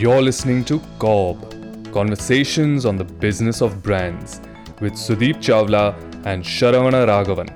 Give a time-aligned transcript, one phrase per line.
[0.00, 4.40] You're listening to CoBB Conversations on the Business of Brands
[4.80, 5.94] with Sudeep Chawla
[6.24, 7.50] and Sharavana Raghavan.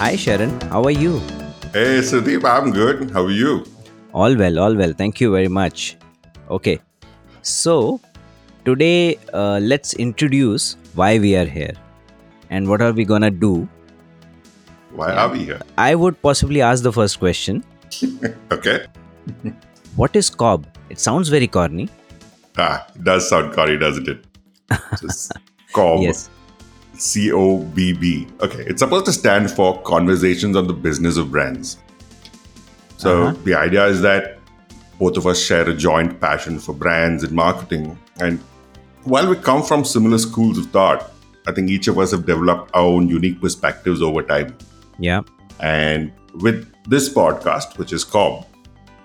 [0.00, 1.18] Hi Sharon, how are you?
[1.74, 3.10] Hey Sudeep, I'm good.
[3.10, 3.66] How are you?
[4.14, 4.94] All well, all well.
[4.94, 5.98] Thank you very much.
[6.48, 6.78] Okay,
[7.42, 8.00] so
[8.64, 11.74] today uh, let's introduce why we are here
[12.48, 13.68] and what are we gonna do.
[14.96, 15.60] Why are we here?
[15.78, 17.62] I would possibly ask the first question
[18.52, 18.86] Okay.
[19.96, 20.66] What is CoBB?
[20.90, 21.88] It sounds very corny.
[22.58, 24.24] Ah, it does sound corny, doesn't it?
[25.00, 25.32] Just
[25.74, 26.02] CoBB.
[26.08, 26.30] Yes.
[26.98, 28.26] C O B B.
[28.40, 31.76] Okay, it's supposed to stand for Conversations on the Business of Brands.
[32.96, 33.36] So Uh-huh.
[33.44, 34.38] the idea is that
[34.98, 37.98] both of us share a joint passion for brands and marketing.
[38.18, 38.40] And
[39.04, 41.10] while we come from similar schools of thought,
[41.46, 44.56] I think each of us have developed our own unique perspectives over time.
[44.98, 45.22] Yeah.
[45.60, 48.44] And with this podcast, which is CoBB,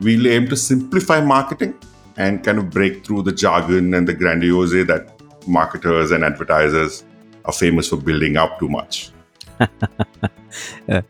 [0.00, 1.74] we'll aim to simplify marketing
[2.16, 5.12] and kind of break through the jargon and the grandiose that
[5.46, 7.04] marketers and advertisers
[7.44, 9.10] are famous for building up too much.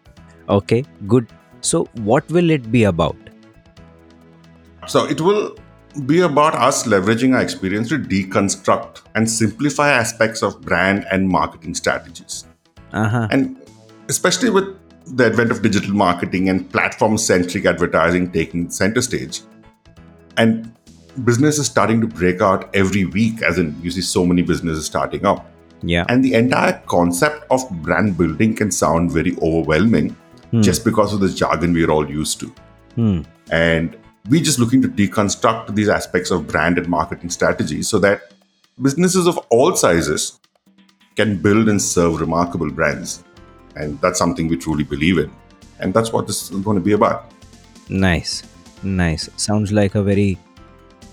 [0.49, 1.27] Okay, good.
[1.61, 3.17] So, what will it be about?
[4.87, 5.56] So it will
[6.06, 11.75] be about us leveraging our experience to deconstruct and simplify aspects of brand and marketing
[11.75, 12.47] strategies.
[12.93, 13.29] Uh huh.
[13.31, 13.61] And
[14.09, 14.77] especially with
[15.17, 19.41] the advent of digital marketing and platform centric advertising taking center stage,
[20.37, 20.73] and
[21.25, 24.87] business is starting to break out every week, as in you see so many businesses
[24.87, 25.50] starting up.
[25.83, 26.05] Yeah.
[26.09, 30.17] And the entire concept of brand building can sound very overwhelming
[30.61, 32.55] just because of the jargon we're all used to.
[32.95, 33.20] Hmm.
[33.50, 33.97] And
[34.28, 38.33] we're just looking to deconstruct these aspects of brand and marketing strategy so that
[38.81, 40.41] businesses of all sizes
[41.17, 43.25] can build and serve remarkable brands.
[43.79, 45.31] And that's something we truly believe in.
[45.81, 47.33] And that's what this is going to be about.
[47.89, 48.43] Nice.
[48.83, 49.28] Nice.
[49.37, 50.39] Sounds like a very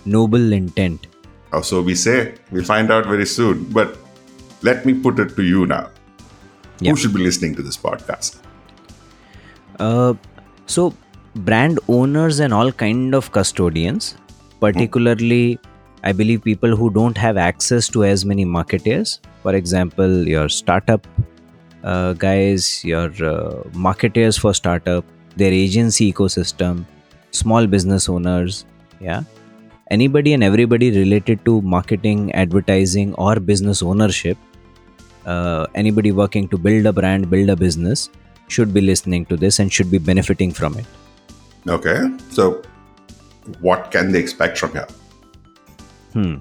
[0.06, 1.08] noble intent.
[1.54, 2.36] Or so we say.
[2.52, 3.64] We'll find out very soon.
[3.66, 3.98] But
[4.62, 5.90] let me put it to you now.
[6.80, 6.92] Yeah.
[6.92, 8.40] Who should be listening to this podcast?
[9.80, 10.16] Uh,
[10.66, 10.94] so
[11.36, 14.16] brand owners and all kind of custodians
[14.62, 15.60] particularly
[16.04, 21.06] i believe people who don't have access to as many marketers for example your startup
[21.86, 26.84] uh, guys your uh, marketers for startup their agency ecosystem
[27.32, 28.66] small business owners
[29.00, 29.24] yeah
[29.92, 34.38] anybody and everybody related to marketing advertising or business ownership
[35.26, 38.10] uh, anybody working to build a brand build a business
[38.48, 40.86] should be listening to this and should be benefiting from it
[41.68, 42.10] Okay.
[42.30, 42.62] So,
[43.60, 44.88] what can they expect from here?
[46.14, 46.36] Hmm.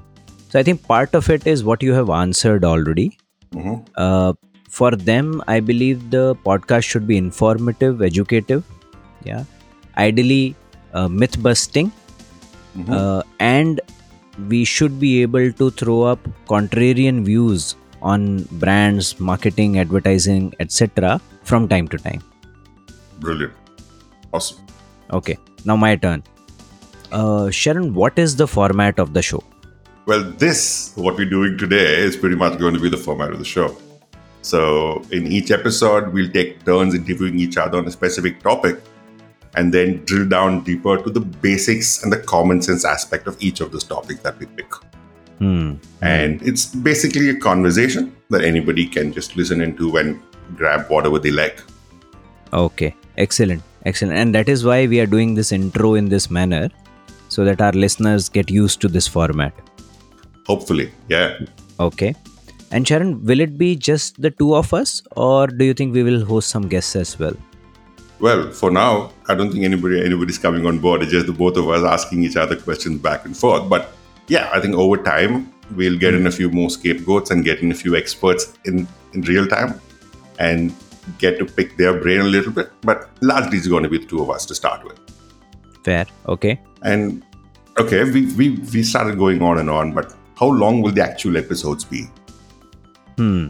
[0.51, 3.19] So I think part of it is what you have answered already.
[3.55, 3.87] Mhm.
[3.97, 4.35] Uh,
[4.75, 8.65] for them, I believe the podcast should be informative, educative,
[9.23, 9.45] yeah,
[9.97, 10.57] ideally
[10.93, 11.93] uh, myth busting,
[12.89, 13.81] uh, and
[14.49, 16.19] we should be able to throw up
[16.49, 21.21] contrarian views on brands, marketing, advertising, etc.
[21.45, 22.23] from time to time.
[23.21, 23.53] Brilliant.
[24.33, 24.59] Awesome.
[25.13, 26.23] Okay, now my turn.
[27.13, 29.43] Uh, Sharon, what is the format of the show?
[30.07, 33.39] Well, this, what we're doing today, is pretty much going to be the format of
[33.39, 33.77] the show.
[34.45, 38.79] So, in each episode, we'll take turns interviewing each other on a specific topic
[39.55, 43.63] and then drill down deeper to the basics and the common sense aspect of each
[43.63, 44.71] of those topics that we pick.
[45.39, 45.77] Hmm.
[46.03, 50.21] And it's basically a conversation that anybody can just listen into and
[50.55, 51.63] grab whatever they like.
[52.53, 54.19] Okay, excellent, excellent.
[54.19, 56.69] And that is why we are doing this intro in this manner
[57.31, 59.55] so that our listeners get used to this format.
[60.47, 61.39] Hopefully, yeah.
[61.81, 62.15] Okay.
[62.75, 66.03] And Sharon, will it be just the two of us or do you think we
[66.03, 67.37] will host some guests as well?
[68.19, 71.03] Well, for now, I don't think anybody anybody's coming on board.
[71.03, 73.69] It's just the both of us asking each other questions back and forth.
[73.69, 73.93] But
[74.27, 77.71] yeah, I think over time we'll get in a few more scapegoats and get in
[77.71, 79.81] a few experts in, in real time
[80.41, 80.75] and
[81.19, 82.73] get to pick their brain a little bit.
[82.81, 84.99] But largely it's going to be the two of us to start with.
[85.85, 86.07] Fair.
[86.27, 86.61] Okay.
[86.83, 87.23] And
[87.79, 91.37] okay, we, we, we started going on and on, but how long will the actual
[91.37, 92.09] episodes be?
[93.17, 93.49] Hmm.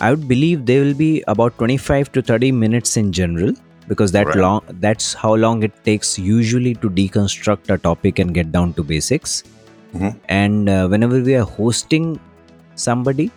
[0.00, 3.52] I would believe they will be about 25 to 30 minutes in general
[3.88, 4.36] because that Right.
[4.44, 8.82] long that's how long it takes usually to deconstruct a topic and get down to
[8.92, 9.36] basics.
[9.94, 10.14] Mhm.
[10.28, 12.08] And uh, whenever we are hosting
[12.74, 13.30] somebody,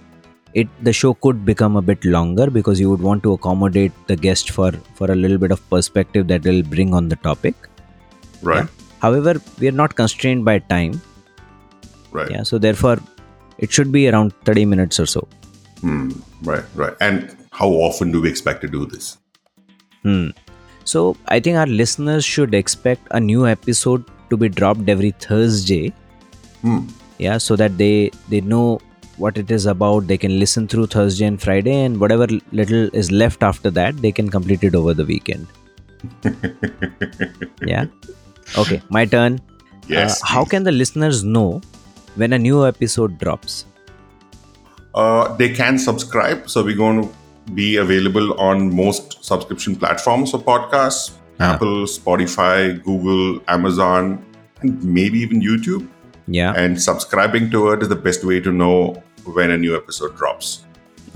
[0.64, 4.16] it the show could become a bit longer because you would want to accommodate the
[4.28, 7.70] guest for for a little bit of perspective that will bring on the topic.
[8.42, 8.68] Right?
[9.04, 11.00] However, we are not constrained by time.
[12.12, 12.32] Right.
[12.32, 12.98] Yeah, so therefore,
[13.60, 15.28] it should be around 30 minutes or so.
[15.82, 16.12] Hmm.
[16.44, 16.94] Right, right.
[17.02, 19.18] And how often do we expect to do this?
[20.04, 20.30] Hmm.
[20.84, 25.94] So I think our listeners should expect a new episode to be dropped every Thursday.
[27.18, 28.80] Yeah, so that they they know
[29.18, 30.08] what it is about.
[30.08, 34.12] They can listen through Thursday and Friday, and whatever little is left after that, they
[34.12, 35.48] can complete it over the weekend.
[37.66, 37.86] yeah.
[38.58, 39.40] Okay, my turn.
[39.88, 41.62] Yes, Uh, how can the listeners know
[42.16, 43.66] when a new episode drops?
[44.96, 46.50] Uh, they can subscribe.
[46.50, 47.10] So we're going to
[47.54, 51.54] be available on most subscription platforms for podcasts Ah.
[51.54, 54.24] Apple, Spotify, Google, Amazon,
[54.62, 55.88] and maybe even YouTube.
[56.28, 56.54] Yeah.
[56.54, 60.66] And subscribing to it is the best way to know when a new episode drops.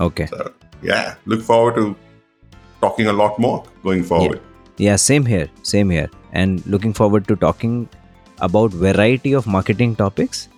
[0.00, 0.26] Okay.
[0.26, 1.94] So, yeah, look forward to
[2.80, 4.40] talking a lot more going forward.
[4.78, 5.48] Yeah, same here.
[5.62, 6.10] Same here.
[6.32, 7.88] And looking forward to talking
[8.38, 10.48] about variety of marketing topics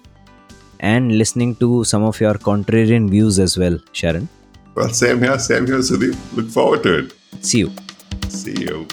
[0.81, 4.29] and listening to some of your contrarian views as well, Sharon.
[4.75, 6.17] Well, same here, same here, Sudeep.
[6.37, 7.15] Look forward to it.
[7.41, 7.73] See you.
[8.29, 8.87] See you.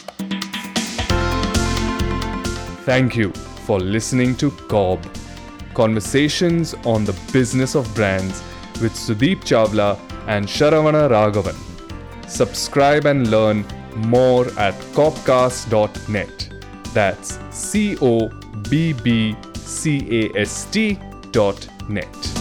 [2.85, 3.31] Thank you
[3.65, 5.19] for listening to CoBB
[5.73, 8.43] Conversations on the Business of Brands
[8.81, 9.97] with Sudeep Chawla
[10.27, 11.55] and Sharavana Raghavan.
[12.29, 13.65] Subscribe and learn
[13.95, 16.49] more at cobbcast.net.
[16.93, 18.29] That's C O
[18.69, 20.99] B B C A S T
[21.31, 22.32] dot net.